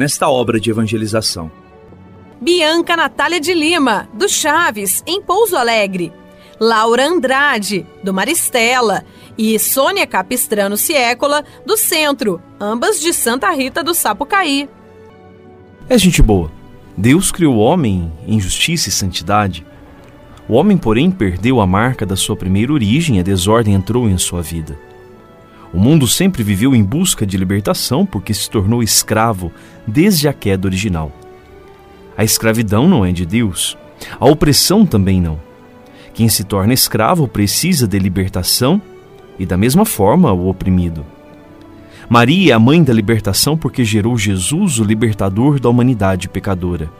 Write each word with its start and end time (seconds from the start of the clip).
nesta 0.00 0.30
obra 0.30 0.58
de 0.58 0.70
evangelização. 0.70 1.52
Bianca 2.40 2.96
Natália 2.96 3.38
de 3.38 3.52
Lima, 3.52 4.08
do 4.14 4.30
Chaves, 4.30 5.02
em 5.06 5.20
Pouso 5.20 5.58
Alegre. 5.58 6.10
Laura 6.58 7.06
Andrade, 7.06 7.86
do 8.02 8.14
Maristela. 8.14 9.04
E 9.36 9.58
Sônia 9.58 10.06
Capistrano 10.06 10.74
Ciécola, 10.78 11.44
do 11.66 11.76
Centro, 11.76 12.40
ambas 12.58 12.98
de 12.98 13.12
Santa 13.12 13.50
Rita 13.50 13.82
do 13.82 13.92
Sapucaí. 13.92 14.70
É 15.86 15.98
gente 15.98 16.22
boa. 16.22 16.50
Deus 16.96 17.30
criou 17.30 17.56
o 17.56 17.58
homem 17.58 18.10
em 18.26 18.40
justiça 18.40 18.88
e 18.88 18.92
santidade. 18.92 19.66
O 20.48 20.54
homem, 20.54 20.78
porém, 20.78 21.10
perdeu 21.10 21.60
a 21.60 21.66
marca 21.66 22.06
da 22.06 22.16
sua 22.16 22.36
primeira 22.36 22.72
origem 22.72 23.18
e 23.18 23.20
a 23.20 23.22
desordem 23.22 23.74
entrou 23.74 24.08
em 24.08 24.16
sua 24.16 24.40
vida. 24.40 24.78
O 25.72 25.78
mundo 25.78 26.06
sempre 26.06 26.42
viveu 26.42 26.74
em 26.74 26.82
busca 26.82 27.24
de 27.24 27.36
libertação 27.36 28.04
porque 28.04 28.34
se 28.34 28.50
tornou 28.50 28.82
escravo 28.82 29.52
desde 29.86 30.26
a 30.26 30.32
queda 30.32 30.66
original. 30.66 31.12
A 32.16 32.24
escravidão 32.24 32.88
não 32.88 33.04
é 33.04 33.12
de 33.12 33.24
Deus, 33.24 33.78
a 34.18 34.26
opressão 34.26 34.84
também 34.84 35.20
não. 35.20 35.38
Quem 36.12 36.28
se 36.28 36.44
torna 36.44 36.74
escravo 36.74 37.28
precisa 37.28 37.86
de 37.86 37.98
libertação 37.98 38.82
e, 39.38 39.46
da 39.46 39.56
mesma 39.56 39.84
forma, 39.84 40.32
o 40.32 40.48
oprimido. 40.48 41.06
Maria 42.08 42.52
é 42.52 42.56
a 42.56 42.58
mãe 42.58 42.82
da 42.82 42.92
libertação 42.92 43.56
porque 43.56 43.84
gerou 43.84 44.18
Jesus, 44.18 44.80
o 44.80 44.84
libertador 44.84 45.60
da 45.60 45.68
humanidade 45.68 46.28
pecadora. 46.28 46.90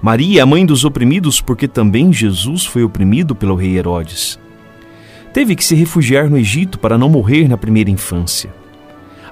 Maria 0.00 0.40
é 0.40 0.42
a 0.42 0.46
mãe 0.46 0.66
dos 0.66 0.84
oprimidos 0.84 1.40
porque 1.40 1.68
também 1.68 2.12
Jesus 2.12 2.66
foi 2.66 2.82
oprimido 2.82 3.34
pelo 3.36 3.54
rei 3.54 3.78
Herodes. 3.78 4.38
Teve 5.32 5.56
que 5.56 5.64
se 5.64 5.74
refugiar 5.74 6.28
no 6.28 6.36
Egito 6.36 6.78
para 6.78 6.98
não 6.98 7.08
morrer 7.08 7.48
na 7.48 7.56
primeira 7.56 7.90
infância. 7.90 8.52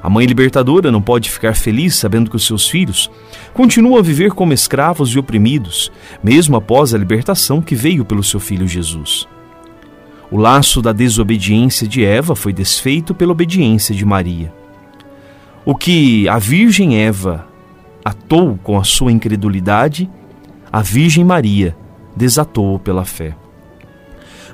A 0.03 0.09
mãe 0.09 0.25
libertadora 0.25 0.91
não 0.91 1.03
pode 1.03 1.31
ficar 1.31 1.55
feliz 1.55 1.95
sabendo 1.95 2.31
que 2.31 2.37
os 2.37 2.47
seus 2.47 2.67
filhos 2.69 3.11
continuam 3.53 3.99
a 3.99 4.03
viver 4.03 4.33
como 4.33 4.55
escravos 4.55 5.11
e 5.11 5.19
oprimidos, 5.19 5.93
mesmo 6.23 6.57
após 6.57 6.95
a 6.95 6.99
libertação 6.99 7.61
que 7.61 7.75
veio 7.75 8.05
pelo 8.05 8.25
seu 8.25 8.41
filho 8.41 8.67
Jesus. 8.67 9.29
O 10.31 10.39
laço 10.39 10.81
da 10.81 10.93
desobediência 10.93 11.87
de 11.87 12.03
Eva 12.03 12.35
foi 12.35 12.53
desfeito 12.53 13.15
pela 13.15 13.33
obediência 13.33 13.95
de 13.95 14.05
Maria. 14.07 14.53
O 15.67 15.75
que 15.75 16.27
a 16.29 16.39
Virgem 16.39 16.97
Eva 16.97 17.47
atou 18.03 18.59
com 18.63 18.79
a 18.79 18.85
sua 18.85 19.13
incredulidade, 19.13 20.09
a 20.73 20.81
Virgem 20.81 21.25
Maria 21.25 21.77
desatou 22.17 22.79
pela 22.79 23.05
fé. 23.05 23.37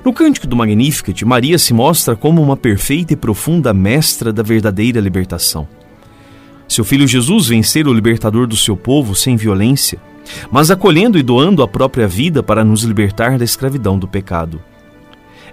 No 0.07 0.13
Cântico 0.13 0.47
do 0.47 0.55
Magnificat, 0.55 1.25
Maria 1.25 1.59
se 1.59 1.73
mostra 1.73 2.15
como 2.15 2.41
uma 2.41 2.55
perfeita 2.55 3.11
e 3.11 3.15
profunda 3.17 3.73
mestra 3.73 4.31
da 4.31 4.41
verdadeira 4.41 5.01
libertação. 5.01 5.67
Seu 6.65 6.85
filho 6.85 7.05
Jesus 7.05 7.49
vem 7.49 7.61
ser 7.61 7.89
o 7.89 7.93
libertador 7.93 8.47
do 8.47 8.55
seu 8.55 8.77
povo 8.77 9.13
sem 9.13 9.35
violência, 9.35 9.99
mas 10.49 10.71
acolhendo 10.71 11.17
e 11.17 11.21
doando 11.21 11.61
a 11.61 11.67
própria 11.67 12.07
vida 12.07 12.41
para 12.41 12.63
nos 12.63 12.83
libertar 12.83 13.37
da 13.37 13.43
escravidão 13.43 13.99
do 13.99 14.07
pecado. 14.07 14.61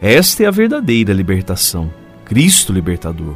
Esta 0.01 0.45
é 0.45 0.47
a 0.47 0.53
verdadeira 0.53 1.13
libertação, 1.13 1.91
Cristo 2.25 2.73
libertador. 2.73 3.35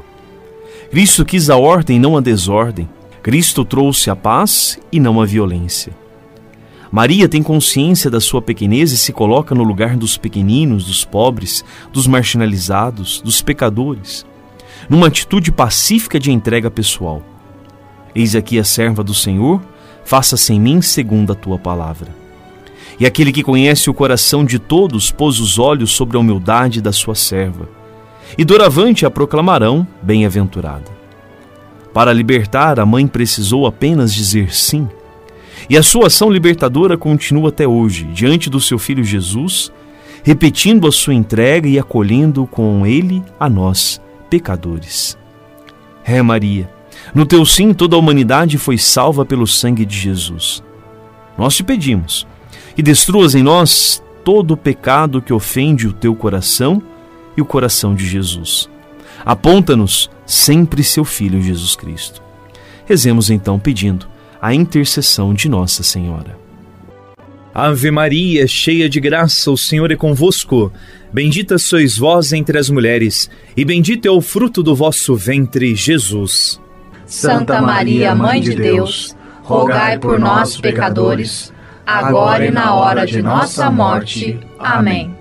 Cristo 0.88 1.24
quis 1.24 1.50
a 1.50 1.56
ordem 1.56 1.98
não 1.98 2.16
a 2.16 2.20
desordem. 2.20 2.88
Cristo 3.24 3.64
trouxe 3.64 4.08
a 4.08 4.14
paz 4.14 4.78
e 4.92 5.00
não 5.00 5.20
a 5.20 5.26
violência. 5.26 5.92
Maria 6.90 7.28
tem 7.28 7.42
consciência 7.42 8.10
da 8.10 8.20
sua 8.20 8.40
pequenez 8.40 8.92
e 8.92 8.96
se 8.96 9.12
coloca 9.12 9.54
no 9.54 9.62
lugar 9.62 9.96
dos 9.96 10.16
pequeninos, 10.16 10.86
dos 10.86 11.04
pobres, 11.04 11.64
dos 11.92 12.06
marginalizados, 12.06 13.20
dos 13.20 13.42
pecadores, 13.42 14.24
numa 14.88 15.08
atitude 15.08 15.52
pacífica 15.52 16.18
de 16.18 16.32
entrega 16.32 16.70
pessoal. 16.70 17.22
Eis 18.14 18.34
aqui 18.34 18.58
a 18.58 18.64
serva 18.64 19.04
do 19.04 19.12
Senhor, 19.12 19.60
faça-se 20.04 20.54
em 20.54 20.60
mim 20.60 20.80
segundo 20.80 21.32
a 21.32 21.34
tua 21.34 21.58
palavra. 21.58 22.08
E 22.98 23.04
aquele 23.04 23.32
que 23.32 23.42
conhece 23.42 23.90
o 23.90 23.94
coração 23.94 24.44
de 24.44 24.58
todos 24.58 25.12
pôs 25.12 25.38
os 25.38 25.58
olhos 25.58 25.92
sobre 25.92 26.16
a 26.16 26.20
humildade 26.20 26.80
da 26.80 26.92
sua 26.92 27.14
serva, 27.14 27.68
e 28.36 28.44
doravante 28.44 29.04
a 29.04 29.10
proclamarão 29.10 29.86
bem-aventurada. 30.02 30.90
Para 31.92 32.12
libertar, 32.12 32.80
a 32.80 32.86
mãe 32.86 33.06
precisou 33.06 33.66
apenas 33.66 34.12
dizer 34.14 34.54
sim 34.54 34.88
e 35.68 35.76
a 35.76 35.82
sua 35.82 36.06
ação 36.06 36.30
libertadora 36.30 36.96
continua 36.96 37.48
até 37.48 37.66
hoje, 37.66 38.04
diante 38.04 38.50
do 38.50 38.60
seu 38.60 38.78
filho 38.78 39.04
Jesus, 39.04 39.72
repetindo 40.22 40.86
a 40.86 40.92
sua 40.92 41.14
entrega 41.14 41.68
e 41.68 41.78
acolhendo 41.78 42.46
com 42.46 42.86
ele 42.86 43.22
a 43.38 43.48
nós, 43.48 44.00
pecadores. 44.28 45.16
É, 46.04 46.20
Maria, 46.22 46.70
no 47.14 47.24
teu 47.24 47.44
sim 47.44 47.72
toda 47.72 47.96
a 47.96 47.98
humanidade 47.98 48.58
foi 48.58 48.78
salva 48.78 49.24
pelo 49.24 49.46
sangue 49.46 49.84
de 49.84 49.96
Jesus. 49.96 50.62
Nós 51.36 51.56
te 51.56 51.62
pedimos 51.62 52.26
que 52.74 52.82
destruas 52.82 53.34
em 53.34 53.42
nós 53.42 54.02
todo 54.24 54.52
o 54.52 54.56
pecado 54.56 55.22
que 55.22 55.32
ofende 55.32 55.86
o 55.86 55.92
teu 55.92 56.14
coração 56.14 56.82
e 57.36 57.40
o 57.40 57.44
coração 57.44 57.94
de 57.94 58.06
Jesus. 58.06 58.68
Aponta-nos 59.24 60.10
sempre 60.26 60.82
seu 60.82 61.04
Filho 61.04 61.40
Jesus 61.40 61.74
Cristo. 61.74 62.22
Rezemos 62.86 63.30
então 63.30 63.58
pedindo 63.58 64.08
a 64.40 64.54
intercessão 64.54 65.34
de 65.34 65.48
Nossa 65.48 65.82
Senhora. 65.82 66.38
Ave 67.54 67.90
Maria, 67.90 68.46
cheia 68.46 68.88
de 68.88 69.00
graça, 69.00 69.50
o 69.50 69.56
Senhor 69.56 69.90
é 69.90 69.96
convosco. 69.96 70.72
Bendita 71.12 71.58
sois 71.58 71.96
vós 71.96 72.32
entre 72.32 72.56
as 72.56 72.70
mulheres, 72.70 73.28
e 73.56 73.64
bendito 73.64 74.06
é 74.06 74.10
o 74.10 74.20
fruto 74.20 74.62
do 74.62 74.76
vosso 74.76 75.16
ventre, 75.16 75.74
Jesus. 75.74 76.60
Santa 77.04 77.60
Maria, 77.60 78.14
Mãe 78.14 78.40
de 78.40 78.54
Deus, 78.54 79.16
rogai 79.42 79.98
por 79.98 80.20
nós, 80.20 80.60
pecadores, 80.60 81.52
agora 81.84 82.46
e 82.46 82.50
na 82.50 82.74
hora 82.74 83.06
de 83.06 83.20
nossa 83.22 83.70
morte. 83.70 84.38
Amém. 84.58 85.12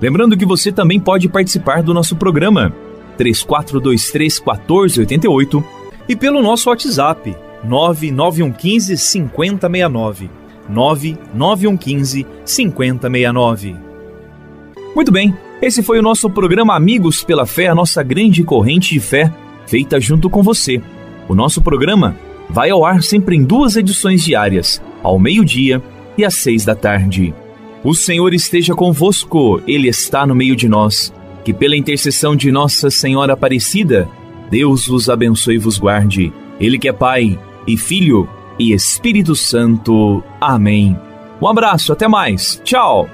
Lembrando 0.00 0.36
que 0.36 0.44
você 0.44 0.70
também 0.70 1.00
pode 1.00 1.28
participar 1.28 1.82
do 1.82 1.94
nosso 1.94 2.14
programa 2.14 2.72
3423 3.16 4.38
1488 4.38 5.64
e 6.08 6.14
pelo 6.14 6.42
nosso 6.42 6.68
WhatsApp 6.68 7.34
99115 7.64 8.96
5069. 8.96 10.30
99115 10.68 12.26
5069. 12.44 13.76
Muito 14.94 15.10
bem, 15.10 15.34
esse 15.60 15.82
foi 15.82 15.98
o 15.98 16.02
nosso 16.02 16.30
programa 16.30 16.76
Amigos 16.76 17.24
pela 17.24 17.46
Fé, 17.46 17.68
a 17.68 17.74
nossa 17.74 18.02
grande 18.02 18.44
corrente 18.44 18.94
de 18.94 19.00
fé, 19.00 19.32
feita 19.66 20.00
junto 20.00 20.30
com 20.30 20.42
você. 20.42 20.80
O 21.28 21.34
nosso 21.34 21.60
programa 21.60 22.16
vai 22.48 22.70
ao 22.70 22.84
ar 22.84 23.02
sempre 23.02 23.36
em 23.36 23.42
duas 23.42 23.76
edições 23.76 24.22
diárias, 24.22 24.80
ao 25.02 25.18
meio-dia 25.18 25.82
e 26.16 26.24
às 26.24 26.34
seis 26.34 26.64
da 26.64 26.74
tarde. 26.74 27.34
O 27.82 27.94
Senhor 27.94 28.32
esteja 28.32 28.74
convosco, 28.74 29.60
Ele 29.66 29.88
está 29.88 30.26
no 30.26 30.34
meio 30.34 30.56
de 30.56 30.68
nós. 30.68 31.12
Que 31.44 31.52
pela 31.52 31.76
intercessão 31.76 32.34
de 32.34 32.50
Nossa 32.50 32.88
Senhora 32.88 33.34
Aparecida, 33.34 34.08
Deus 34.50 34.86
vos 34.86 35.10
abençoe 35.10 35.56
e 35.56 35.58
vos 35.58 35.76
guarde. 35.76 36.32
Ele 36.58 36.78
que 36.78 36.88
é 36.88 36.92
Pai 36.92 37.38
e 37.66 37.76
Filho 37.76 38.28
e 38.58 38.72
Espírito 38.72 39.34
Santo. 39.34 40.22
Amém. 40.40 40.98
Um 41.40 41.48
abraço, 41.48 41.92
até 41.92 42.08
mais. 42.08 42.60
Tchau. 42.64 43.08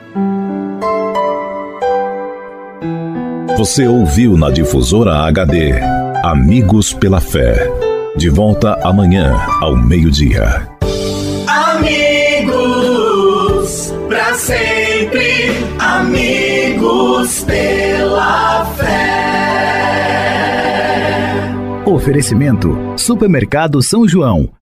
Você 3.56 3.86
ouviu 3.86 4.36
na 4.36 4.50
Difusora 4.50 5.14
HD 5.26 6.00
Amigos 6.22 6.92
pela 6.92 7.18
Fé. 7.18 7.66
De 8.14 8.28
volta 8.28 8.78
amanhã, 8.82 9.34
ao 9.62 9.74
meio-dia. 9.74 10.68
Amigos, 11.46 12.54
para 14.06 14.34
sempre, 14.34 15.19
Oferecimento: 22.10 22.76
Supermercado 22.96 23.80
São 23.80 24.06
João. 24.08 24.50